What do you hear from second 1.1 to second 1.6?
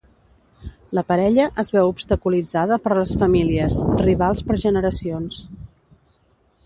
parella